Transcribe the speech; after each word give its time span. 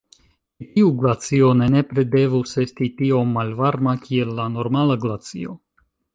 Ĉi 0.61 0.65
tiu 0.77 0.87
glacio 1.01 1.49
ne 1.59 1.67
nepre 1.73 2.05
devus 2.15 2.57
esti 2.65 2.89
tiom 3.03 3.37
malvarma 3.41 3.95
kiel 4.09 4.33
la 4.41 4.49
normala 4.57 4.99
glacio. 5.07 5.57